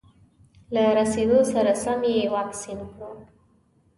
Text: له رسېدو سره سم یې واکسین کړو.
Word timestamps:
له 0.73 0.83
رسېدو 0.99 1.39
سره 1.53 1.71
سم 1.83 1.99
یې 2.13 2.23
واکسین 2.35 2.79
کړو. 2.91 3.11